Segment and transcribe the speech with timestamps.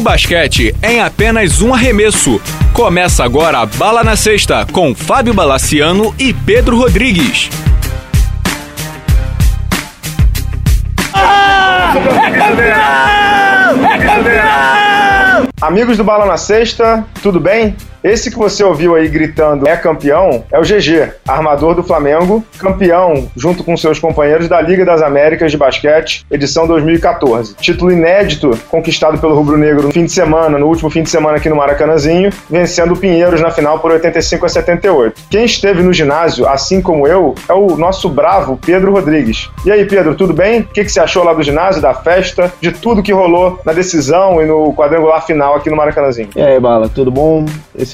[0.00, 2.40] Basquete em apenas um arremesso.
[2.72, 7.50] Começa agora a Bala na Sexta com Fábio Balaciano e Pedro Rodrigues.
[11.14, 13.92] É campeão!
[13.92, 15.48] É campeão!
[15.60, 17.76] Amigos do Bala na Sexta, tudo bem?
[18.02, 23.30] Esse que você ouviu aí gritando é campeão é o GG, armador do Flamengo, campeão
[23.36, 27.56] junto com seus companheiros da Liga das Américas de Basquete, edição 2014.
[27.56, 31.36] Título inédito conquistado pelo Rubro Negro no fim de semana, no último fim de semana
[31.36, 35.22] aqui no Maracanãzinho, vencendo o Pinheiros na final por 85 a 78.
[35.30, 39.50] Quem esteve no ginásio, assim como eu, é o nosso bravo Pedro Rodrigues.
[39.66, 40.60] E aí, Pedro, tudo bem?
[40.60, 43.74] O que, que você achou lá do ginásio, da festa, de tudo que rolou na
[43.74, 46.30] decisão e no quadrangular final aqui no Maracanãzinho?
[46.34, 47.44] E aí, Bala, tudo bom?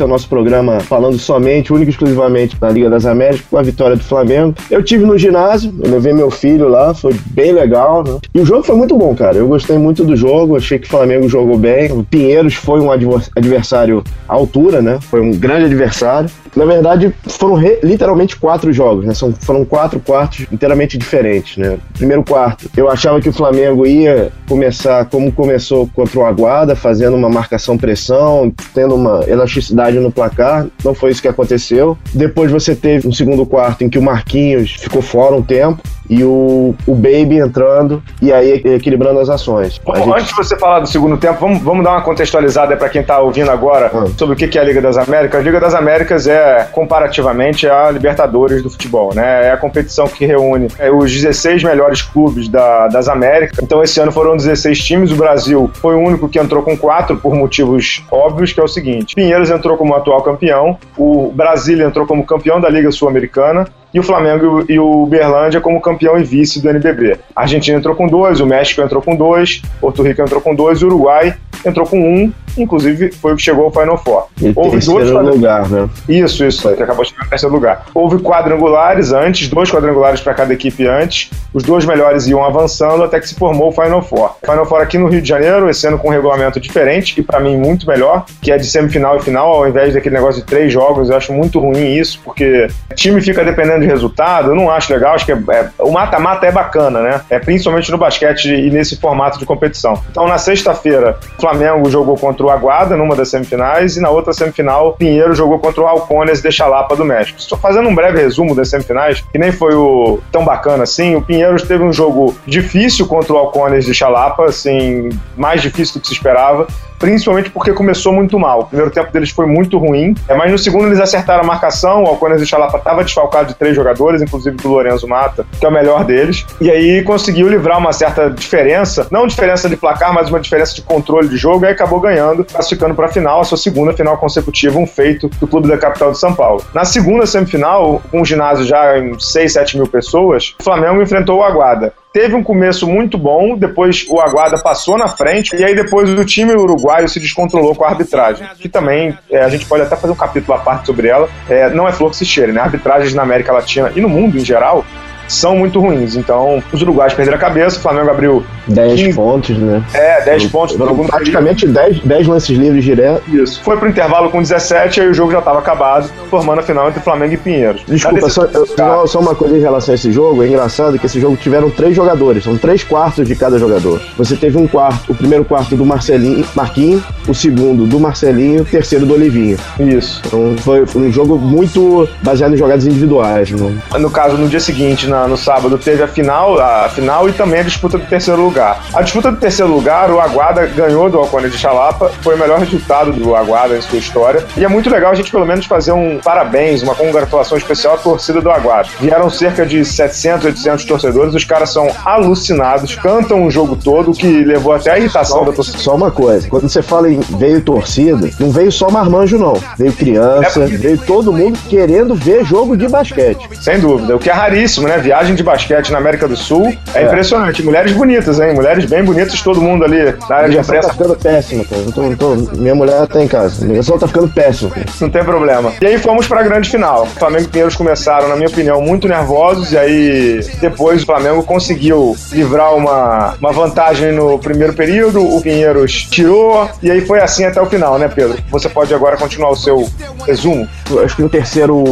[0.02, 3.62] É o nosso programa falando somente, único e exclusivamente da Liga das Américas, com a
[3.62, 4.54] vitória do Flamengo.
[4.70, 8.18] Eu tive no ginásio, eu levei meu filho lá, foi bem legal, né?
[8.34, 9.36] E o jogo foi muito bom, cara.
[9.36, 11.92] Eu gostei muito do jogo, achei que o Flamengo jogou bem.
[11.92, 14.98] O Pinheiros foi um adversário à altura, né?
[15.00, 16.30] Foi um grande adversário.
[16.56, 19.12] Na verdade, foram literalmente quatro jogos, né?
[19.12, 21.78] São, foram quatro quartos inteiramente diferentes, né?
[21.92, 27.14] Primeiro quarto, eu achava que o Flamengo ia começar como começou contra o Aguada, fazendo
[27.14, 30.66] uma marcação-pressão, tendo uma elasticidade no placar.
[30.82, 31.98] Não foi isso que aconteceu.
[32.14, 36.24] Depois você teve um segundo quarto em que o Marquinhos ficou fora um tempo e
[36.24, 39.80] o, o Baby entrando e aí equilibrando as ações.
[39.84, 40.10] Bom, gente...
[40.10, 43.18] Antes de você falar do segundo tempo, vamos, vamos dar uma contextualizada para quem está
[43.20, 44.12] ouvindo agora hum.
[44.16, 45.40] sobre o que é a Liga das Américas.
[45.40, 49.46] A Liga das Américas é, comparativamente, a Libertadores do futebol, né?
[49.46, 53.58] É a competição que reúne é, os 16 melhores clubes da, das Américas.
[53.62, 55.10] Então, esse ano foram 16 times.
[55.10, 58.68] O Brasil foi o único que entrou com quatro por motivos óbvios, que é o
[58.68, 63.66] seguinte: Pinheiros entrou como atual campeão, o Brasília entrou como campeão da Liga Sul-Americana,
[63.96, 67.16] e o Flamengo e o Uberlândia como campeão e vice do NBB.
[67.34, 70.82] A Argentina entrou com dois, o México entrou com dois, Porto Rico entrou com dois,
[70.82, 71.34] o Uruguai
[71.64, 74.26] entrou com um, inclusive foi o que chegou ao Final Four.
[74.40, 75.88] E Houve dois lugar, né?
[76.08, 77.86] Isso, isso, que acabou de chegar em terceiro lugar.
[77.94, 81.30] Houve quadrangulares antes, dois quadrangulares para cada equipe antes.
[81.52, 84.36] Os dois melhores iam avançando até que se formou o Final Four.
[84.42, 87.22] O Final Four aqui no Rio de Janeiro, esse ano com um regulamento diferente e
[87.22, 90.46] para mim muito melhor, que é de semifinal e final, ao invés daquele negócio de
[90.46, 91.10] três jogos.
[91.10, 94.50] Eu acho muito ruim isso, porque o time fica dependendo de resultado.
[94.50, 97.20] Eu não acho legal, acho que é, é, o mata-mata é bacana, né?
[97.30, 100.02] É principalmente no basquete e nesse formato de competição.
[100.10, 104.32] Então, na sexta-feira, o Flamengo jogou contra o Aguada numa das semifinais e na outra
[104.32, 107.38] semifinal, Pinheiro jogou contra o Alcones de Chalapa do México.
[107.38, 111.14] Estou fazendo um breve resumo das semifinais, que nem foi o tão bacana assim.
[111.16, 116.00] O Pinheiros teve um jogo difícil contra o Alcones de Chalapa, assim, mais difícil do
[116.00, 116.66] que se esperava
[116.98, 118.60] principalmente porque começou muito mal.
[118.60, 122.04] O primeiro tempo deles foi muito ruim, é, mas no segundo eles acertaram a marcação,
[122.04, 125.68] o Alcones de Chalapa estava desfalcado de três jogadores, inclusive do Lorenzo Mata, que é
[125.68, 130.28] o melhor deles, e aí conseguiu livrar uma certa diferença, não diferença de placar, mas
[130.28, 133.58] uma diferença de controle de jogo, e acabou ganhando, classificando para a final, a sua
[133.58, 136.62] segunda final consecutiva, um feito do clube da capital de São Paulo.
[136.74, 141.38] Na segunda semifinal, com um ginásio já em 6, 7 mil pessoas, o Flamengo enfrentou
[141.38, 145.74] o Aguada teve um começo muito bom, depois o Aguada passou na frente, e aí
[145.74, 149.82] depois o time uruguaio se descontrolou com a arbitragem, que também é, a gente pode
[149.82, 151.28] até fazer um capítulo à parte sobre ela.
[151.46, 152.62] É, não é flor que se cheire, né?
[152.62, 154.82] Arbitragens na América Latina e no mundo em geral
[155.28, 156.16] são muito ruins.
[156.16, 159.14] Então, os uruguaios perderam a cabeça, o Flamengo abriu 10 15...
[159.14, 159.82] pontos, né?
[159.94, 160.76] É, 10 pontos.
[161.06, 163.22] Praticamente 10, 10 lances livres direto.
[163.28, 163.62] Isso.
[163.62, 167.00] Foi pro intervalo com 17, aí o jogo já estava acabado, formando a final entre
[167.00, 167.82] Flamengo e Pinheiros.
[167.86, 171.20] Desculpa, só, só, só, uma coisa em relação a esse jogo, é engraçado que esse
[171.20, 174.00] jogo tiveram três jogadores, são três quartos de cada jogador.
[174.16, 178.64] Você teve um quarto, o primeiro quarto do Marcelinho, Marquinho, o segundo do Marcelinho, o
[178.64, 179.58] terceiro do Olivinho.
[179.78, 180.22] Isso.
[180.26, 183.50] Então foi, foi um jogo muito baseado em jogadas individuais.
[183.50, 183.76] Né?
[183.98, 187.60] No caso, no dia seguinte, na, no sábado, teve a final, a final e também
[187.60, 188.82] a disputa do terceiro lugar.
[188.92, 192.58] A disputa do terceiro lugar, o Aguada ganhou do Alcone de Chalapa, foi o melhor
[192.58, 194.44] resultado do Aguada em sua história.
[194.56, 197.98] E é muito legal a gente, pelo menos, fazer um parabéns, uma congratulação especial à
[197.98, 198.88] torcida do Aguada.
[199.00, 204.14] Vieram cerca de 700, 800 torcedores, os caras são alucinados, cantam o jogo todo, o
[204.14, 205.78] que levou até a irritação só, da torcida.
[205.78, 209.54] Só uma coisa, quando você fala em veio torcida, não veio só marmanjo, não.
[209.78, 213.48] Veio criança, é veio todo mundo querendo ver jogo de basquete.
[213.60, 214.98] Sem dúvida, o que é raríssimo, né?
[215.06, 217.06] Viagem de basquete na América do Sul é, é.
[217.06, 217.62] impressionante.
[217.62, 218.52] Mulheres bonitas, hein?
[218.54, 220.88] Mulheres bem bonitas, todo mundo ali na área de imprensa.
[220.88, 221.82] tá ficando péssimo, cara.
[221.94, 223.64] Tô, tô, minha mulher tá em casa.
[223.64, 224.68] Minha só tá ficando péssimo.
[224.68, 224.84] Cara.
[225.00, 225.72] Não tem problema.
[225.80, 227.06] E aí fomos pra grande final.
[227.06, 229.70] Flamengo e Pinheiros começaram, na minha opinião, muito nervosos.
[229.70, 235.22] E aí depois o Flamengo conseguiu livrar uma, uma vantagem no primeiro período.
[235.22, 236.68] O Pinheiros tirou.
[236.82, 238.38] E aí foi assim até o final, né, Pedro?
[238.50, 239.88] Você pode agora continuar o seu
[240.26, 240.68] resumo.
[240.90, 241.84] Eu acho que no terceiro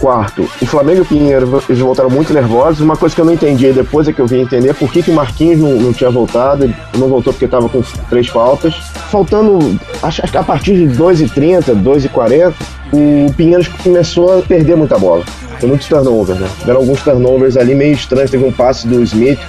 [0.00, 2.80] quarto, o Flamengo e o Pinheiros voltaram muito nervosos.
[2.80, 5.10] Uma coisa que eu não entendi depois é que eu vim entender por que, que
[5.10, 6.64] o Marquinhos não, não tinha voltado.
[6.64, 8.74] Ele não voltou porque estava com três faltas.
[9.10, 12.54] Faltando, acho que a partir de 2h30, 2h40,
[12.92, 15.24] o Pinheiros começou a perder muita bola.
[15.60, 16.48] Tem muitos turnovers, né?
[16.64, 18.30] Deram alguns turnovers ali meio estranhos.
[18.30, 19.40] Teve um passe do Smith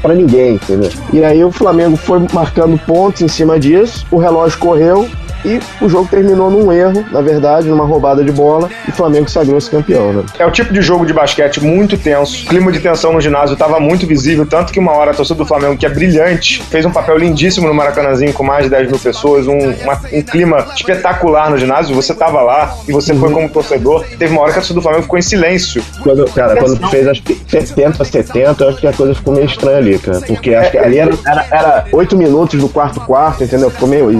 [0.00, 0.90] pra ninguém, entendeu?
[1.12, 4.06] E aí o Flamengo foi marcando pontos em cima disso.
[4.10, 5.08] O relógio correu
[5.44, 9.30] e o jogo terminou num erro, na verdade, numa roubada de bola, e o Flamengo
[9.30, 10.24] sagrou-se campeão, né?
[10.38, 13.54] É o tipo de jogo de basquete muito tenso, o clima de tensão no ginásio
[13.54, 16.84] estava muito visível, tanto que uma hora a torcida do Flamengo, que é brilhante, fez
[16.84, 20.66] um papel lindíssimo no Maracanãzinho com mais de 10 mil pessoas, um, uma, um clima
[20.74, 23.20] espetacular no ginásio, você estava lá e você uhum.
[23.20, 25.82] foi como torcedor, teve uma hora que a torcida do Flamengo ficou em silêncio.
[26.02, 29.98] Quando, cara, quando fez que 70, 70, acho que a coisa ficou meio estranha ali,
[29.98, 33.70] cara, porque acho que ali era, era, era 8 minutos do quarto quarto, entendeu?
[33.70, 34.10] Ficou meio...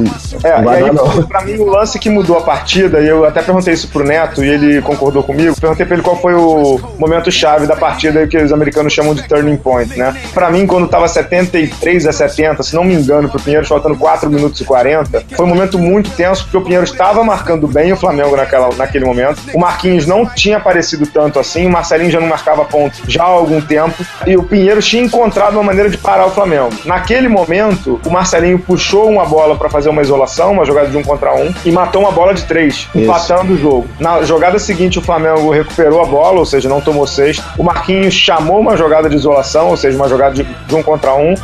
[0.42, 0.90] É, e aí,
[1.28, 4.44] pra mim, o lance que mudou a partida, e eu até perguntei isso pro Neto,
[4.44, 8.36] e ele concordou comigo, perguntei pra ele qual foi o momento chave da partida que
[8.36, 10.14] os americanos chamam de turning point, né?
[10.32, 14.30] Pra mim, quando tava 73 a 70, se não me engano, pro Pinheiro, faltando 4
[14.30, 17.96] minutos e 40, foi um momento muito tenso, porque o Pinheiro estava marcando bem o
[17.96, 19.40] Flamengo naquela, naquele momento.
[19.54, 23.26] O Marquinhos não tinha aparecido tanto assim, o Marcelinho já não marcava ponto já há
[23.26, 26.70] algum tempo, e o Pinheiro tinha encontrado uma maneira de parar o Flamengo.
[26.84, 30.99] Naquele momento, o Marcelinho puxou uma bola para fazer uma isolação, uma jogada de um
[31.02, 32.98] contra um, um e matou uma bola de três, Isso.
[32.98, 33.88] empatando o jogo.
[33.98, 37.42] Na jogada seguinte, o Flamengo recuperou a bola, ou seja, não tomou sexto.
[37.58, 41.14] O Marquinhos chamou uma jogada de isolação, ou seja, uma jogada de, de um contra
[41.14, 41.34] um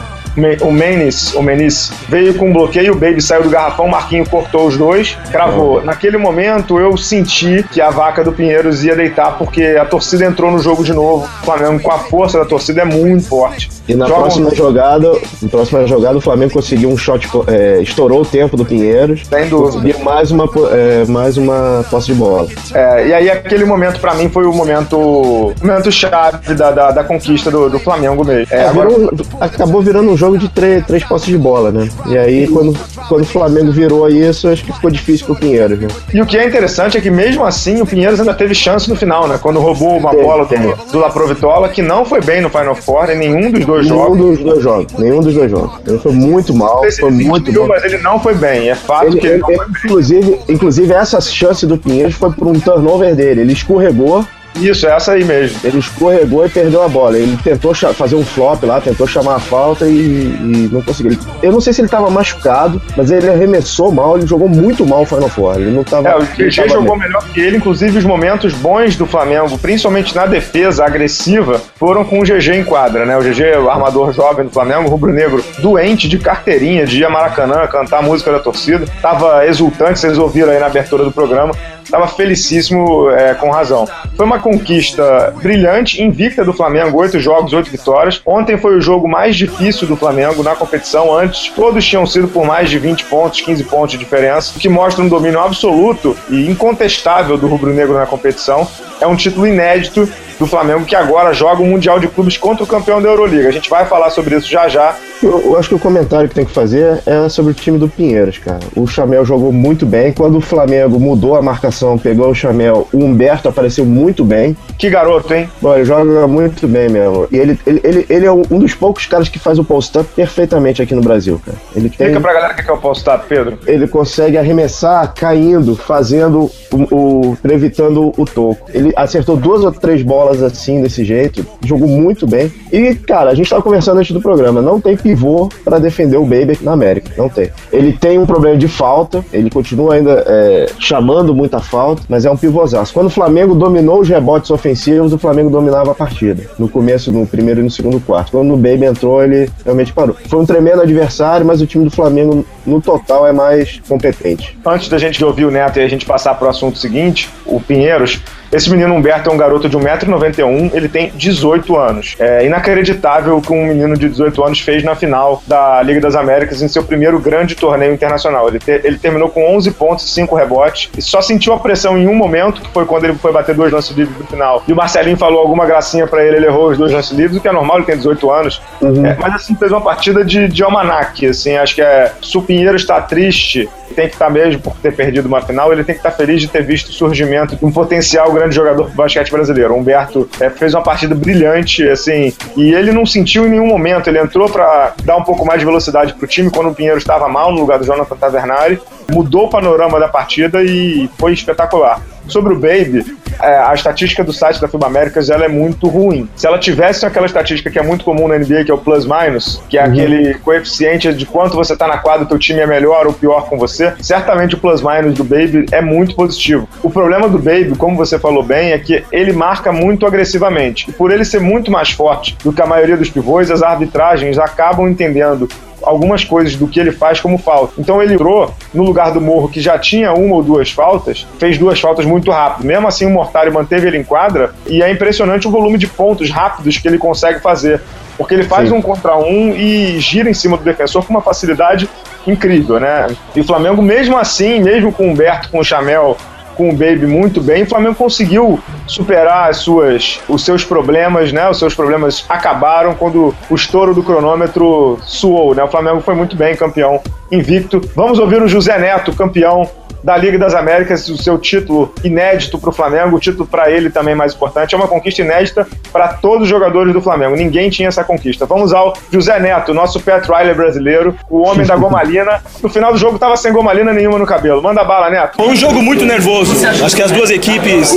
[0.60, 4.28] o Menes, o Menis veio com um bloqueio, o Baby saiu do garrafão, o Marquinho
[4.28, 5.82] cortou os dois, cravou.
[5.82, 10.50] Naquele momento eu senti que a vaca do Pinheiros ia deitar porque a torcida entrou
[10.50, 11.24] no jogo de novo.
[11.42, 13.70] O Flamengo com a força da torcida é muito forte.
[13.88, 14.54] E na Joga próxima um...
[14.54, 19.22] jogada, na próxima jogada o Flamengo conseguiu um shot, é, estourou o tempo do Pinheiros.
[19.26, 19.72] Sem dúvida.
[19.72, 22.48] Conseguiu mais uma, é, mais uma posse de bola.
[22.74, 27.04] É, e aí aquele momento para mim foi o momento, momento chave da, da, da
[27.04, 28.52] conquista do, do Flamengo mesmo.
[28.52, 28.88] É, agora...
[28.88, 29.10] virou,
[29.40, 31.88] acabou virando um jogo jogo de três, três posses de bola, né?
[32.06, 32.76] E aí, quando,
[33.08, 35.88] quando o Flamengo virou isso, acho que ficou difícil pro Pinheiros, né?
[36.12, 38.96] E o que é interessante é que, mesmo assim, o Pinheiros ainda teve chance no
[38.96, 39.38] final, né?
[39.40, 43.18] Quando roubou uma bola do, do Laprovitola, que não foi bem no Final Four em
[43.18, 44.18] nenhum dos dois nenhum jogos.
[44.18, 44.92] Nenhum dos dois jogos.
[44.98, 45.80] Nenhum dos dois jogos.
[45.86, 47.68] Ele foi muito mal, foi muito mal.
[47.68, 48.68] Mas ele não foi bem.
[48.68, 50.40] É fato ele, que ele, ele foi inclusive.
[50.48, 53.42] Inclusive, essa chance do Pinheiros foi por um turnover dele.
[53.42, 54.24] Ele escorregou
[54.60, 55.58] isso, essa aí mesmo.
[55.64, 57.18] Ele escorregou e perdeu a bola.
[57.18, 61.18] Ele tentou fazer um flop lá, tentou chamar a falta e, e não conseguiu.
[61.42, 65.02] Eu não sei se ele estava machucado, mas ele arremessou mal, ele jogou muito mal
[65.02, 65.56] o Final Four.
[65.56, 66.08] Ele não tava.
[66.08, 70.26] É, o GG jogou melhor que ele, inclusive os momentos bons do Flamengo, principalmente na
[70.26, 73.16] defesa agressiva, foram com o GG em quadra, né?
[73.16, 77.66] O GG, o armador jovem do Flamengo, rubro-negro, doente de carteirinha, de ir a Maracanã,
[77.66, 78.86] cantar a música da torcida.
[79.00, 81.52] Tava exultante, vocês ouviram aí na abertura do programa
[81.86, 83.86] estava felicíssimo é, com razão.
[84.16, 88.22] Foi uma conquista brilhante, invicta do Flamengo, oito jogos, oito vitórias.
[88.24, 91.12] Ontem foi o jogo mais difícil do Flamengo na competição.
[91.12, 94.68] Antes, todos tinham sido por mais de 20 pontos, 15 pontos de diferença, o que
[94.68, 98.68] mostra um domínio absoluto e incontestável do rubro-negro na competição.
[99.00, 102.66] É um título inédito do Flamengo que agora joga o Mundial de Clubes contra o
[102.66, 103.48] campeão da Euroliga.
[103.48, 104.94] A gente vai falar sobre isso já já.
[105.22, 107.88] Eu, eu, acho que o comentário que tem que fazer é sobre o time do
[107.88, 108.60] Pinheiros, cara.
[108.76, 110.12] O Chamel jogou muito bem.
[110.12, 114.56] Quando o Flamengo mudou a marcação, pegou o Chamel, o Humberto apareceu muito bem.
[114.78, 115.48] Que garoto, hein?
[115.60, 117.26] Bom, ele joga muito bem mesmo.
[117.30, 120.82] E ele, ele, ele, ele é um dos poucos caras que faz o post-up perfeitamente
[120.82, 121.56] aqui no Brasil, cara.
[121.74, 122.08] Ele tem...
[122.08, 123.58] Explica pra galera o que é o post-up, Pedro.
[123.66, 126.50] Ele consegue arremessar caindo, fazendo
[126.90, 128.70] o, o, o toco.
[128.72, 132.52] Ele acertou duas ou três bolas assim, desse jeito, jogou muito bem.
[132.72, 136.24] E, cara, a gente tava conversando antes do programa, não tem pivô para defender o
[136.24, 137.50] Baby na América, não tem.
[137.72, 142.30] Ele tem um problema de falta, ele continua ainda é, chamando muita falta, mas é
[142.30, 142.92] um pivôzaço.
[142.92, 146.44] Quando o Flamengo dominou os rebotes ofensivos, o Flamengo dominava a partida.
[146.58, 148.32] No começo, no primeiro e no segundo quarto.
[148.32, 150.16] Quando o Baby entrou, ele realmente parou.
[150.28, 154.58] Foi um tremendo adversário, mas o time do Flamengo, no total, é mais competente.
[154.64, 157.60] Antes da gente ouvir o Neto e a gente passar para o assunto seguinte, o
[157.60, 158.20] Pinheiros
[158.52, 162.14] esse menino Humberto é um garoto de 1,91m, ele tem 18 anos.
[162.18, 166.14] É inacreditável o que um menino de 18 anos fez na final da Liga das
[166.14, 168.48] Américas em seu primeiro grande torneio internacional.
[168.48, 171.98] Ele, te, ele terminou com 11 pontos e 5 rebotes e só sentiu a pressão
[171.98, 174.62] em um momento, que foi quando ele foi bater dois lances livres no final.
[174.66, 177.40] E o Marcelinho falou alguma gracinha para ele, ele errou os dois lances livres, o
[177.40, 178.62] que é normal, ele tem 18 anos.
[178.80, 179.04] Uhum.
[179.04, 182.42] É, mas assim, fez uma partida de, de almanac, assim, acho que é, se o
[182.42, 186.00] Pinheiro está triste, tem que estar mesmo por ter perdido uma final, ele tem que
[186.00, 189.74] estar feliz de ter visto o surgimento de um potencial grande jogador do basquete brasileiro.
[189.74, 194.08] O Humberto é, fez uma partida brilhante, assim, e ele não sentiu em nenhum momento.
[194.08, 196.98] Ele entrou para dar um pouco mais de velocidade para o time quando o Pinheiro
[196.98, 202.00] estava mal no lugar do Jonathan Tavernari, mudou o panorama da partida e foi espetacular.
[202.28, 203.04] Sobre o Baby,
[203.42, 206.28] é, a estatística do site da FIBA Américas ela é muito ruim.
[206.34, 209.62] Se ela tivesse aquela estatística que é muito comum na NBA, que é o plus-minus,
[209.68, 209.90] que é uhum.
[209.90, 213.58] aquele coeficiente de quanto você tá na quadra, teu time é melhor ou pior com
[213.58, 216.68] você, certamente o plus-minus do Baby é muito positivo.
[216.82, 220.88] O problema do Baby, como você falou bem, é que ele marca muito agressivamente.
[220.88, 224.38] E por ele ser muito mais forte do que a maioria dos pivôs, as arbitragens
[224.38, 225.48] acabam entendendo
[225.86, 227.74] algumas coisas do que ele faz como falta.
[227.78, 231.56] Então ele entrou no lugar do Morro, que já tinha uma ou duas faltas, fez
[231.56, 232.66] duas faltas muito rápido.
[232.66, 236.30] Mesmo assim, o Mortário manteve ele em quadra e é impressionante o volume de pontos
[236.30, 237.80] rápidos que ele consegue fazer.
[238.18, 238.76] Porque ele faz Sim.
[238.76, 241.88] um contra um e gira em cima do defensor com uma facilidade
[242.26, 243.06] incrível, né?
[243.34, 246.16] E o Flamengo, mesmo assim, mesmo com o Humberto, com o Chamel
[246.56, 247.62] com o Baby muito bem.
[247.62, 251.48] O Flamengo conseguiu superar as suas, os seus problemas, né?
[251.48, 255.62] Os seus problemas acabaram quando o estouro do cronômetro suou, né?
[255.62, 257.80] O Flamengo foi muito bem, campeão invicto.
[257.94, 259.68] Vamos ouvir o José Neto, campeão
[260.06, 263.90] da Liga das Américas, o seu título inédito para o Flamengo, o título para ele
[263.90, 264.72] também mais importante.
[264.72, 267.34] É uma conquista inédita para todos os jogadores do Flamengo.
[267.34, 268.46] Ninguém tinha essa conquista.
[268.46, 272.40] Vamos ao José Neto, nosso Pat Riley brasileiro, o homem da gomalina.
[272.62, 274.62] No final do jogo estava sem gomalina nenhuma no cabelo.
[274.62, 275.38] Manda bala, Neto.
[275.38, 276.54] Foi um jogo muito nervoso.
[276.64, 277.92] Acho que as duas equipes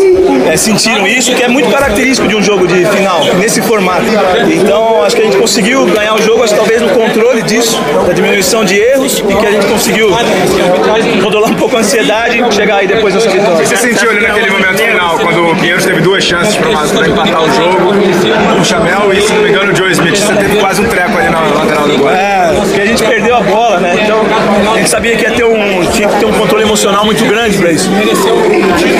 [0.52, 4.06] é, sentiram isso, que é muito característico de um jogo de final, nesse formato.
[4.52, 7.80] Então, acho que a gente conseguiu ganhar o jogo, acho que talvez no controle disso,
[8.08, 10.10] da diminuição de erros, e que a gente conseguiu
[11.22, 13.66] controlar um pouco a ansiedade ansiedade chegar aí depois nessa vitória.
[13.66, 17.52] Você sentiu ali naquele momento final, quando o Pinheiros teve duas chances para empatar o
[17.54, 17.92] jogo,
[18.60, 20.18] o Chamel e, se não me engano, o Joe Smith.
[20.18, 22.10] Você teve quase um treco ali na lateral do gol.
[22.10, 23.89] É, porque a gente perdeu a bola, né?
[24.10, 27.24] Então a gente sabia que ia ter um, tinha que ter um controle emocional muito
[27.26, 27.92] grande para isso.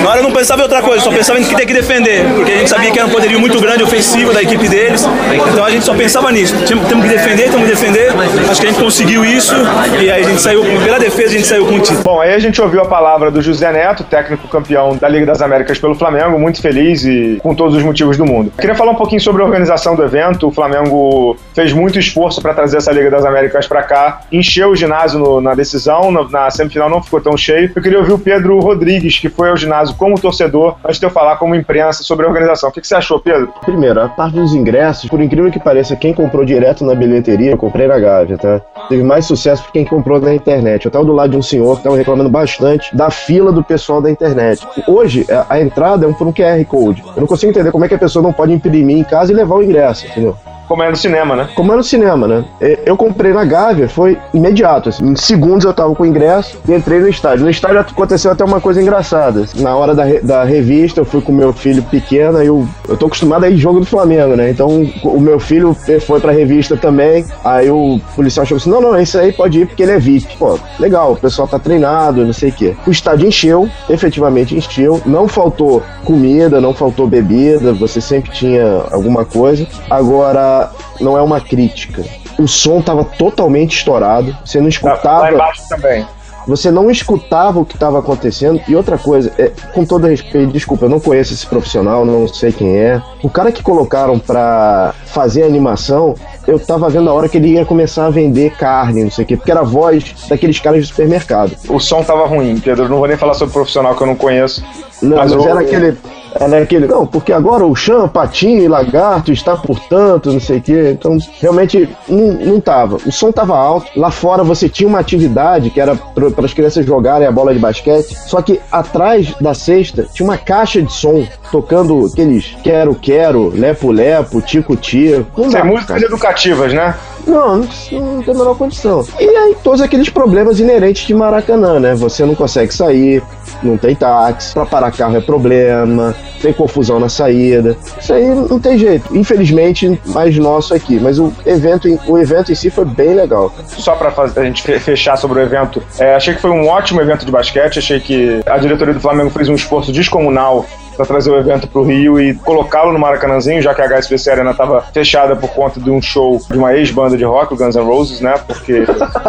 [0.04, 2.52] Na hora eu não pensava em outra coisa, só pensava em ter que defender, porque
[2.52, 5.04] a gente sabia que era um poderio muito grande ofensivo da equipe deles.
[5.52, 6.54] Então a gente só pensava nisso.
[6.64, 8.12] Temos que defender, temos que defender.
[8.48, 9.56] Acho que a gente conseguiu isso
[10.00, 12.04] e aí a gente saiu, pela defesa a gente saiu com o título.
[12.04, 15.42] Bom, aí a gente ouviu a palavra do José Neto, técnico campeão da Liga das
[15.42, 18.52] Américas pelo Flamengo, muito feliz e com todos os motivos do mundo.
[18.56, 20.46] Queria falar um pouquinho sobre a organização do evento.
[20.46, 24.76] O Flamengo fez muito esforço para trazer essa Liga das Américas para cá, encheu o
[24.76, 27.70] ginásio no, na decisão, no, na semifinal não ficou tão cheio.
[27.74, 31.10] Eu queria ouvir o Pedro Rodrigues, que foi ao ginásio como torcedor, antes de eu
[31.10, 32.68] falar como imprensa sobre a organização.
[32.68, 33.52] O que, que você achou, Pedro?
[33.62, 37.56] Primeiro, a parte dos ingressos, por incrível que pareça, quem comprou direto na bilheteria, eu
[37.56, 38.60] comprei na Gávea, tá?
[38.88, 40.84] Teve mais sucesso que quem comprou na internet.
[40.84, 44.00] Eu tava do lado de um senhor que tava reclamando bastante da fila do pessoal
[44.00, 44.66] da internet.
[44.86, 47.02] Hoje, a, entrada é por um QR Code.
[47.14, 49.34] Eu não consigo entender como é que a pessoa não pode imprimir em casa e
[49.34, 50.36] levar o ingresso, entendeu?
[50.70, 51.48] Como é no cinema, né?
[51.56, 52.44] Como é no cinema, né?
[52.86, 54.88] Eu comprei na Gávea, foi imediato.
[54.88, 55.04] Assim.
[55.04, 57.44] Em segundos eu tava com o ingresso e entrei no estádio.
[57.44, 59.46] No estádio aconteceu até uma coisa engraçada.
[59.56, 63.06] Na hora da, da revista, eu fui com meu filho pequeno, e eu, eu tô
[63.06, 64.48] acostumado a ir jogo do Flamengo, né?
[64.48, 67.24] Então o meu filho foi pra revista também.
[67.44, 70.36] Aí o policial chegou assim: não, não, esse aí pode ir porque ele é VIP.
[70.38, 72.76] Pô, legal, o pessoal tá treinado, não sei o quê.
[72.86, 75.02] O estádio encheu, efetivamente encheu.
[75.04, 79.66] Não faltou comida, não faltou bebida, você sempre tinha alguma coisa.
[79.90, 80.59] Agora,
[81.00, 82.04] não é uma crítica.
[82.38, 85.30] O som tava totalmente estourado, você não escutava.
[85.30, 86.06] Lá também.
[86.46, 88.60] Você não escutava o que estava acontecendo.
[88.66, 92.50] E outra coisa, é, com todo respeito, desculpa, eu não conheço esse profissional, não sei
[92.50, 93.00] quem é.
[93.22, 96.14] O cara que colocaram pra fazer a animação,
[96.46, 99.28] eu tava vendo a hora que ele ia começar a vender carne, não sei o
[99.28, 101.56] quê, porque era a voz daqueles caras de supermercado.
[101.68, 102.88] O som tava ruim, Pedro.
[102.88, 104.64] Não vou nem falar sobre profissional que eu não conheço.
[105.02, 105.96] Não, mas, mas era aquele
[106.34, 110.40] ela é aquele, não, porque agora o chão, patinho e lagarto está por tanto, não
[110.40, 110.90] sei o quê.
[110.92, 112.96] Então, realmente, não, não tava.
[113.06, 113.90] O som tava alto.
[113.96, 117.58] Lá fora você tinha uma atividade que era para as crianças jogarem a bola de
[117.58, 118.16] basquete.
[118.26, 123.90] Só que atrás da cesta tinha uma caixa de som tocando aqueles quero, quero, lepo,
[123.90, 125.42] lepo, tico, tico.
[125.42, 126.94] Não dá, músicas educativas, né?
[127.26, 127.66] Não, não,
[128.00, 129.04] não tem a menor condição.
[129.18, 131.94] E aí, todos aqueles problemas inerentes de Maracanã, né?
[131.94, 133.22] Você não consegue sair,
[133.62, 137.76] não tem táxi, pra parar carro é problema, tem confusão na saída.
[138.00, 139.16] Isso aí não tem jeito.
[139.16, 140.98] Infelizmente, mais nosso aqui.
[141.00, 143.52] Mas o evento, o evento em si foi bem legal.
[143.66, 147.24] Só fazer, a gente fechar sobre o evento, é, achei que foi um ótimo evento
[147.24, 147.78] de basquete.
[147.78, 151.80] Achei que a diretoria do Flamengo fez um esforço descomunal para trazer o evento para
[151.80, 155.80] o Rio e colocá-lo no Maracanãzinho, já que a HSBC Arena estava fechada por conta
[155.80, 158.34] de um show de uma ex-banda de rock, o Guns N' Roses, né?
[158.46, 158.84] Porque.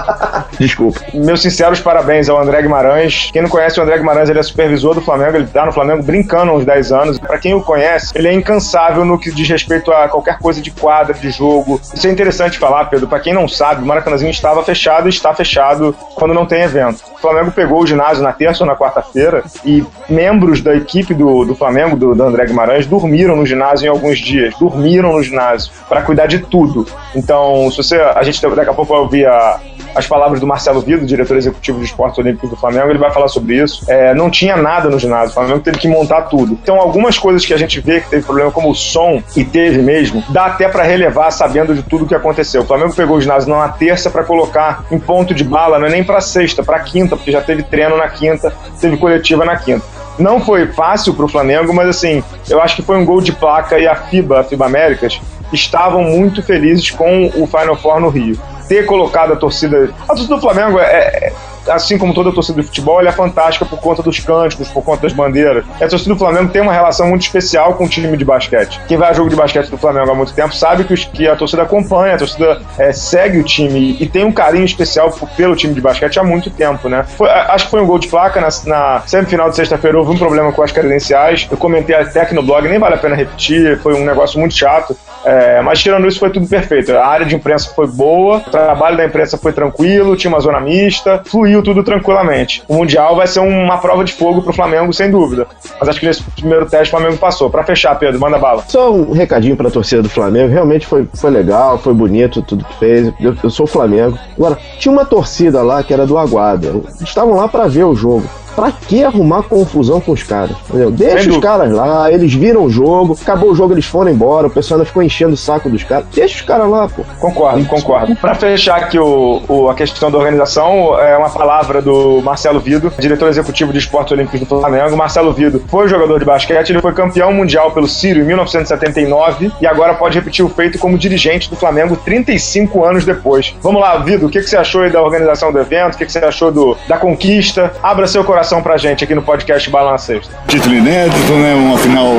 [0.60, 1.00] Desculpa.
[1.14, 3.30] Meus sinceros parabéns ao André Guimarães.
[3.32, 6.04] Quem não conhece o André Guimarães, ele é supervisor do Flamengo, ele tá no Flamengo
[6.04, 7.20] brincando há uns 10 anos.
[7.20, 10.72] Para quem o conhece, ele é incansável no que diz respeito a qualquer coisa de
[10.72, 11.80] quadra, de jogo.
[11.94, 13.08] Isso é interessante falar, Pedro.
[13.08, 17.04] Para quem não sabe, o Maracanãzinho estava fechado e está fechado quando não tem evento.
[17.16, 21.46] O Flamengo pegou o ginásio na terça ou na quarta-feira e membros da equipe do,
[21.46, 25.72] do Flamengo, do, do André Guimarães, dormiram no ginásio em alguns dias, dormiram no ginásio
[25.88, 26.88] para cuidar de tudo.
[27.16, 29.60] Então, se você, a gente daqui a pouco vai ouvir a,
[29.94, 33.28] as palavras do Marcelo Vido, diretor executivo de esportes olímpicos do Flamengo, ele vai falar
[33.28, 33.84] sobre isso.
[33.88, 36.58] É, não tinha nada no ginásio, o Flamengo teve que montar tudo.
[36.64, 39.84] Então, algumas coisas que a gente vê que teve problema, como o som, e teve
[39.84, 42.64] mesmo, dá até para relevar sabendo de tudo que aconteceu.
[42.64, 45.92] O Flamengo pegou o ginásio numa terça para colocar em ponto de bala, não é
[45.92, 50.01] nem para sexta, para quinta, porque já teve treino na quinta, teve coletiva na quinta.
[50.18, 53.32] Não foi fácil para o Flamengo, mas assim, eu acho que foi um gol de
[53.32, 55.20] placa e a FIBA, a FIBA Américas,
[55.52, 58.40] estavam muito felizes com o Final Four no Rio.
[58.68, 59.94] Ter colocado a torcida.
[60.04, 61.34] A torcida do Flamengo é, é
[61.68, 64.84] assim como toda a torcida de futebol, ela é fantástica por conta dos cânticos, por
[64.84, 65.64] conta das bandeiras.
[65.80, 68.80] E a torcida do Flamengo tem uma relação muito especial com o time de basquete.
[68.88, 71.28] Quem vai a jogo de basquete do Flamengo há muito tempo sabe que, os, que
[71.28, 75.56] a torcida acompanha, a torcida é, segue o time e tem um carinho especial pelo
[75.56, 77.04] time de basquete há muito tempo, né?
[77.04, 80.18] Foi, acho que foi um gol de placa na, na semifinal de sexta-feira, houve um
[80.18, 81.48] problema com as credenciais.
[81.50, 84.56] Eu comentei até aqui no blog, nem vale a pena repetir, foi um negócio muito
[84.56, 84.96] chato.
[85.24, 86.92] É, mas tirando isso, foi tudo perfeito.
[86.96, 90.60] A área de imprensa foi boa, o trabalho da imprensa foi tranquilo, tinha uma zona
[90.60, 92.64] mista, fluiu tudo tranquilamente.
[92.68, 95.48] O Mundial vai ser uma prova de fogo pro Flamengo, sem dúvida.
[95.80, 97.50] Mas acho que nesse primeiro teste o Flamengo passou.
[97.50, 98.64] Para fechar, Pedro, manda bala.
[98.68, 100.52] Só um recadinho pra torcida do Flamengo.
[100.52, 103.12] Realmente foi, foi legal, foi bonito tudo que fez.
[103.20, 104.18] Eu, eu sou Flamengo.
[104.38, 106.68] Agora, tinha uma torcida lá que era do Aguada.
[106.68, 108.24] Eles estavam lá para ver o jogo.
[108.56, 110.56] Pra que arrumar confusão com os caras?
[110.70, 110.92] Entendeu?
[110.92, 114.50] Deixa os caras lá, eles viram o jogo, acabou o jogo, eles foram embora, o
[114.50, 116.06] pessoal ainda ficou enchendo o saco dos caras.
[116.14, 117.04] Deixa os caras lá, pô.
[117.20, 118.16] Concordo, concordo.
[118.16, 122.92] Pra fechar aqui o, o, a questão da organização, é uma palavra do Marcelo Vido,
[123.00, 124.96] diretor executivo de esportes olímpicos do Flamengo.
[124.96, 129.68] Marcelo Vido foi jogador de basquete, ele foi campeão mundial pelo Sírio em 1979 e
[129.68, 133.56] agora pode repetir o feito como dirigente do Flamengo 35 anos depois.
[133.62, 135.96] Vamos lá, Vido, o que, que você achou aí da organização do evento?
[135.96, 137.74] O que, que você achou do, da conquista?
[137.82, 140.34] Abra seu coração coração pra gente aqui no podcast Bala na Sexta.
[140.48, 141.54] Título inédito, né?
[141.54, 142.12] Uma final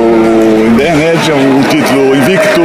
[0.69, 2.61] inédita, um título invicto,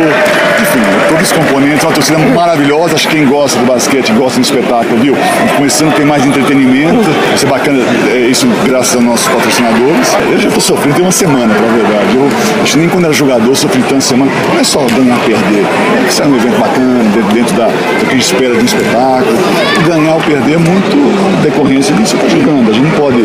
[0.62, 2.94] enfim, todos os componentes, uma torcida maravilhosa.
[2.94, 5.16] Acho que quem gosta do basquete gosta do espetáculo, viu?
[5.56, 10.16] Começando tem mais entretenimento, isso é bacana, é isso graças aos nossos patrocinadores.
[10.30, 12.16] Eu já tô sofrendo tem uma semana, pra verdade.
[12.16, 12.28] Eu
[12.62, 14.30] acho que nem quando era jogador sofri tanta semana.
[14.52, 15.64] Não é só ganhar perder.
[16.08, 18.64] Isso é um evento bacana, dentro, dentro da, do que a gente espera de um
[18.64, 19.36] espetáculo.
[19.84, 22.71] Ganhar ou perder é muito decorrência disso que tá jogando.
[22.71, 23.18] A gente não pode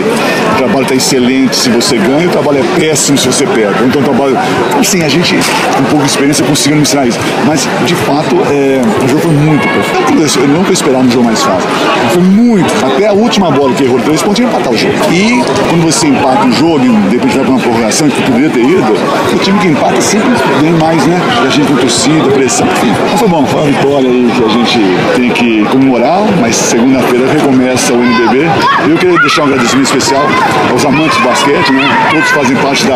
[0.54, 3.84] o trabalho está excelente se você ganha, o trabalho é péssimo se você perde.
[3.84, 4.38] Então, o trabalho.
[4.80, 5.36] Assim, a gente,
[5.76, 7.20] com pouca experiência, conseguiu ensinar isso.
[7.46, 10.40] Mas, de fato, é, o jogo foi muito perfeito.
[10.40, 11.70] Eu nunca esperava um jogo mais fácil.
[12.14, 12.74] Foi muito.
[12.86, 14.94] Até a última bola que errou três pontos ia empatar o jogo.
[15.12, 18.62] E quando você empata o jogo, de repente vai para uma prorrogação que poderia ter
[18.62, 18.94] ido,
[19.34, 20.30] o time que empata sempre
[20.62, 21.20] ganha mais, né?
[21.44, 22.94] E a gente com torcida, pressão, enfim.
[23.12, 24.80] Mas foi bom, foi uma vitória aí que a gente
[25.16, 28.50] tem que comemorar, mas segunda-feira recomeça o NBB.
[28.90, 30.28] Eu queria deixar um agradecimento especial especial
[30.72, 31.90] aos amantes do basquete, né?
[32.12, 32.96] Todos fazem parte da,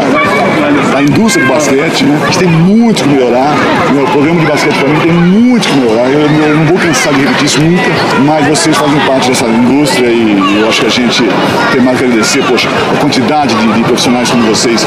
[0.93, 2.19] da indústria do basquete, né?
[2.21, 3.55] A gente tem muito que melhorar.
[3.91, 4.01] Né?
[4.01, 6.09] O programa de basquete para mim tem muito que melhorar.
[6.09, 7.91] Eu, eu, não vou cansar de repetir isso nunca,
[8.25, 11.23] mas vocês fazem parte dessa indústria e eu acho que a gente
[11.71, 14.85] tem mais que agradecer, poxa, a quantidade de, de profissionais como vocês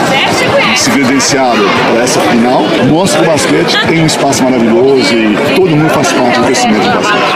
[0.76, 2.64] se credenciaram para essa final.
[2.88, 6.82] Mostra que o basquete tem um espaço maravilhoso e todo mundo faz parte do crescimento
[6.82, 7.29] do basquete.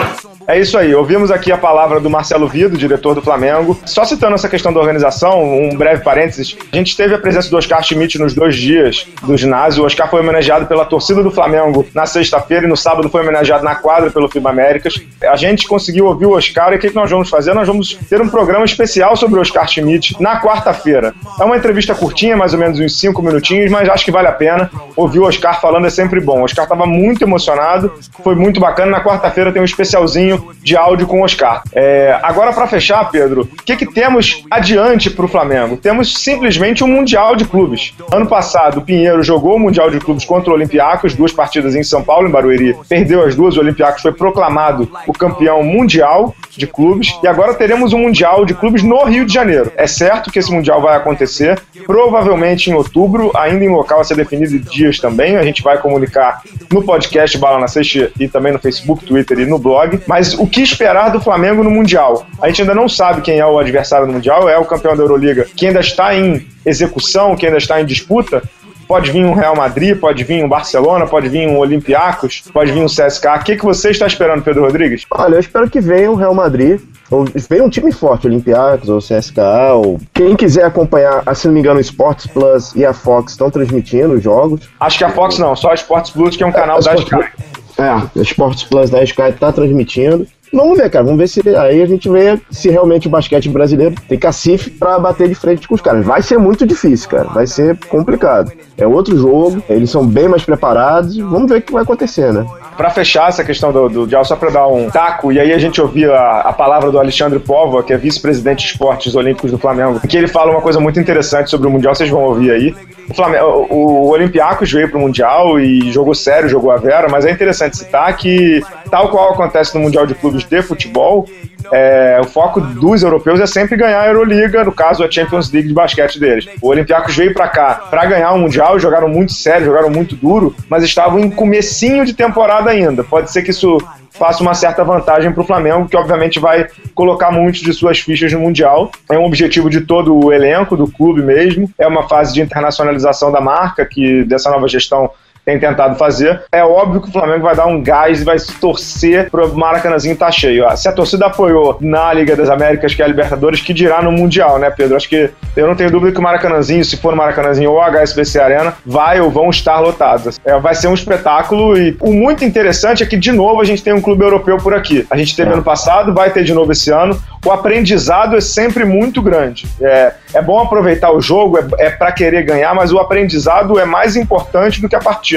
[0.47, 3.81] É isso aí, ouvimos aqui a palavra do Marcelo Vido, diretor do Flamengo.
[3.87, 7.57] Só citando essa questão da organização, um breve parênteses, a gente teve a presença do
[7.57, 9.83] Oscar Schmidt nos dois dias do ginásio.
[9.83, 13.65] O Oscar foi homenageado pela torcida do Flamengo na sexta-feira e no sábado foi homenageado
[13.65, 15.01] na quadra pelo FIBA Américas.
[15.23, 17.55] A gente conseguiu ouvir o Oscar e o que nós vamos fazer?
[17.55, 21.15] Nós vamos ter um programa especial sobre o Oscar Schmidt na quarta-feira.
[21.41, 24.33] É uma entrevista curtinha, mais ou menos uns cinco minutinhos, mas acho que vale a
[24.33, 24.71] pena.
[24.95, 26.41] Ouvir o Oscar falando é sempre bom.
[26.41, 27.91] O Oscar estava muito emocionado,
[28.23, 28.91] foi muito bacana.
[28.91, 31.63] Na quarta-feira tem um especialzinho de áudio com o Oscar.
[31.73, 35.77] É, agora, para fechar, Pedro, o que, que temos adiante para o Flamengo?
[35.77, 37.95] Temos simplesmente um Mundial de Clubes.
[38.13, 41.83] Ano passado, o Pinheiro jogou o Mundial de Clubes contra o Olympiacos, duas partidas em
[41.83, 42.77] São Paulo, em Barueri.
[42.89, 47.19] Perdeu as duas, o Olympiacos foi proclamado o campeão mundial de clubes.
[47.23, 49.73] E agora teremos um Mundial de Clubes no Rio de Janeiro.
[49.77, 54.17] É certo que esse Mundial vai acontecer, provavelmente em outubro, ainda em local a ser
[54.17, 55.37] definido dias também.
[55.37, 56.43] A gente vai comunicar
[56.73, 57.85] no podcast Bala na Sexta
[58.19, 60.01] e também no Facebook, Twitter e no blog.
[60.07, 62.27] Mas mas o que esperar do Flamengo no Mundial?
[62.41, 65.03] A gente ainda não sabe quem é o adversário no Mundial, é o campeão da
[65.03, 68.43] Euroliga, que ainda está em execução, que ainda está em disputa.
[68.89, 72.81] Pode vir um Real Madrid, pode vir um Barcelona, pode vir um Olympiacos, pode vir
[72.81, 73.27] um CSK.
[73.27, 75.05] O que, que você está esperando, Pedro Rodrigues?
[75.11, 76.81] Olha, eu espero que venha um Real Madrid.
[77.11, 81.61] Ou venha um time forte, Olympiacos ou CSKA, ou quem quiser acompanhar, se não me
[81.61, 84.71] engano, o Sports Plus e a Fox estão transmitindo os jogos.
[84.81, 86.95] Acho que a Fox não, só a Sports Plus, que é um canal é, da
[86.95, 87.54] Sky.
[87.79, 90.27] É, Esportes Plus da Sky tá transmitindo.
[90.55, 91.05] Vamos ver, cara.
[91.05, 94.99] Vamos ver se aí a gente vê se realmente o basquete brasileiro tem cacife para
[95.01, 96.07] bater de frente com os caras.
[96.07, 97.25] Vai ser muito difícil, cara.
[97.25, 98.53] Vai ser complicado.
[98.79, 101.17] É outro jogo, eles são bem mais preparados.
[101.17, 102.47] Vamos ver o que vai acontecer, né?
[102.77, 105.59] Para fechar essa questão do, do Mundial, só para dar um taco, e aí a
[105.59, 109.59] gente ouvia a, a palavra do Alexandre Póvoa, que é vice-presidente de esportes olímpicos do
[109.59, 112.75] Flamengo, que ele fala uma coisa muito interessante sobre o Mundial, vocês vão ouvir aí.
[113.09, 117.25] O, Flamengo, o, o Olympiacos veio o Mundial e jogou sério, jogou a vera, mas
[117.25, 121.27] é interessante citar que, tal qual acontece no Mundial de Clubes de Futebol,
[121.73, 125.69] é, o foco dos europeus é sempre ganhar a Euroliga, no caso a Champions League
[125.69, 126.47] de basquete deles.
[126.61, 130.55] O Olympiacos veio para cá para ganhar o Mundial, jogaram muito sério, jogaram muito duro,
[130.69, 133.03] mas estavam em comecinho de temporada ainda.
[133.03, 133.79] Pode ser que isso
[134.15, 138.33] faça uma certa vantagem para o Flamengo, que obviamente vai colocar muitos de suas fichas
[138.33, 138.91] no Mundial.
[139.11, 141.71] É um objetivo de todo o elenco, do clube mesmo.
[141.79, 145.11] É uma fase de internacionalização da marca, que dessa nova gestão
[145.45, 146.43] tem tentado fazer.
[146.51, 150.17] É óbvio que o Flamengo vai dar um gás e vai se torcer pro Maracanãzinho
[150.17, 150.65] tá cheio.
[150.77, 154.11] Se a torcida apoiou na Liga das Américas, que é a Libertadores, que dirá no
[154.11, 154.97] Mundial, né, Pedro?
[154.97, 158.41] Acho que eu não tenho dúvida que o Maracanãzinho, se for no Maracanãzinho ou HSBC
[158.41, 160.41] Arena, vai ou vão estar lotados.
[160.45, 163.83] É, vai ser um espetáculo e o muito interessante é que, de novo, a gente
[163.83, 165.07] tem um clube europeu por aqui.
[165.11, 165.53] A gente teve é.
[165.53, 167.21] ano passado, vai ter de novo esse ano.
[167.45, 169.67] O aprendizado é sempre muito grande.
[169.81, 173.85] É, é bom aproveitar o jogo, é, é para querer ganhar, mas o aprendizado é
[173.85, 175.34] mais importante do que a partida.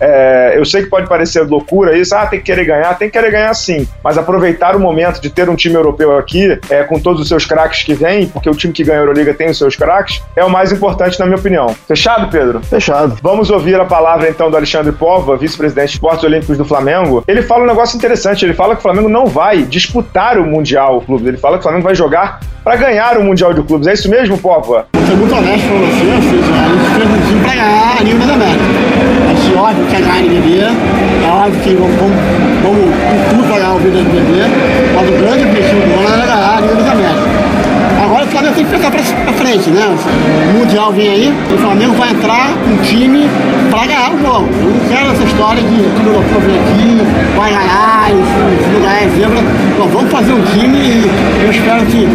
[0.00, 3.18] É, eu sei que pode parecer loucura isso, ah, tem que querer ganhar, tem que
[3.18, 6.98] querer ganhar sim, mas aproveitar o momento de ter um time europeu aqui, é, com
[6.98, 9.58] todos os seus craques que vêm, porque o time que ganha a Euroliga tem os
[9.58, 11.74] seus craques, é o mais importante na minha opinião.
[11.86, 12.60] Fechado, Pedro?
[12.62, 13.18] Fechado.
[13.22, 17.24] Vamos ouvir a palavra então do Alexandre Pova, vice-presidente de esportes olímpicos do Flamengo.
[17.26, 20.98] Ele fala um negócio interessante, ele fala que o Flamengo não vai disputar o Mundial,
[20.98, 21.28] o clube.
[21.28, 23.86] Ele fala que o Flamengo vai jogar para ganhar o Mundial de Clubes.
[23.88, 24.86] É isso mesmo, Pova?
[24.92, 28.18] Vou ser muito honesto com você, a gente fez um time para ganhar a Liga
[28.18, 28.87] das Américas.
[29.18, 31.96] Acho óbvio que é ganhar a NBB, é óbvio que vamos,
[32.62, 32.94] vamos,
[33.30, 34.42] vamos ganhar o Vida NBB,
[34.94, 37.58] mas o grande objetivo do ano era ganhar a Liga das Américas.
[38.04, 39.96] Agora o Flamengo tem que pensar pra, pra frente, né?
[40.50, 43.28] O Mundial vem aí, o Flamengo vai entrar um time
[43.78, 44.48] pra ganhar o jogo.
[44.60, 48.90] Eu não quero essa história de tudo europeu vem aqui, vai ganhar, e se não
[48.90, 49.42] é zebra.
[49.78, 52.08] Nós vamos fazer um time e eu espero que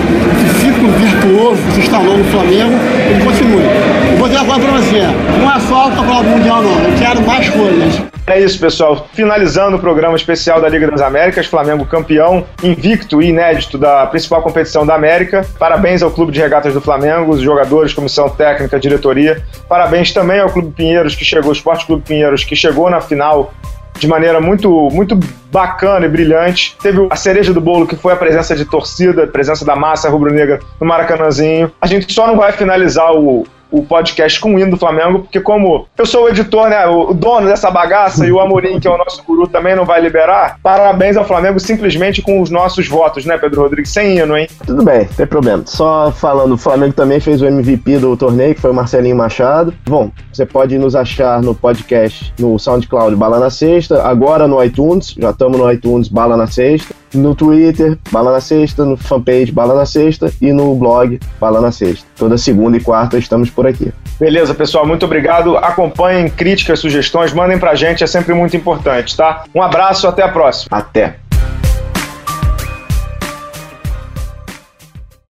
[0.46, 2.74] esse ciclo virtuoso que se instalou no Flamengo,
[3.10, 3.64] ele continue.
[4.12, 5.02] Eu vou dizer agora pra você,
[5.40, 8.14] não é só o Mundial não, eu quero mais coisas.
[8.26, 9.06] É isso, pessoal.
[9.12, 14.42] Finalizando o programa especial da Liga das Américas, Flamengo campeão, invicto e inédito da principal
[14.42, 15.46] competição da América.
[15.60, 19.44] Parabéns ao Clube de Regatas do Flamengo, os jogadores, comissão técnica, diretoria.
[19.68, 23.54] Parabéns também ao Clube Pinheiros, que chegou, Esporte Clube Pinheiros, que chegou na final
[23.98, 25.18] de maneira muito, muito
[25.52, 26.76] bacana e brilhante.
[26.82, 30.10] Teve a cereja do bolo, que foi a presença de torcida, a presença da massa
[30.10, 31.72] rubro-negra no Maracanãzinho.
[31.80, 35.42] A gente só não vai finalizar o, o podcast com o hino do Flamengo, porque
[35.42, 38.92] como eu sou o editor, né, o dono dessa bagaça e o Amorim, que é
[38.92, 43.26] o nosso guru, também não vai liberar, parabéns ao Flamengo simplesmente com os nossos votos,
[43.26, 43.92] né, Pedro Rodrigues?
[43.92, 44.48] Sem hino, hein?
[44.64, 45.64] Tudo bem, tem problema.
[45.66, 49.74] Só falando, o Flamengo também fez o MVP do torneio, que foi o Marcelinho Machado.
[49.88, 55.16] Bom, você pode nos achar no podcast, no SoundCloud Bala na Sexta, agora no iTunes,
[55.18, 59.76] já estamos no iTunes Bala na Sexta no Twitter, Bala na Sexta, no fanpage Bala
[59.76, 62.06] na Sexta e no blog Bala na Sexta.
[62.18, 63.92] Toda segunda e quarta estamos por aqui.
[64.20, 65.58] Beleza, pessoal, muito obrigado.
[65.58, 69.44] Acompanhem críticas, sugestões, mandem pra gente, é sempre muito importante, tá?
[69.54, 70.78] Um abraço, até a próxima.
[70.78, 71.18] Até.